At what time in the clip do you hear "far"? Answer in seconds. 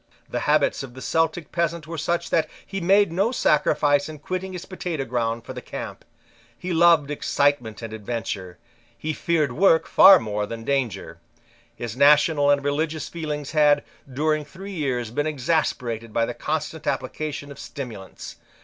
9.87-10.17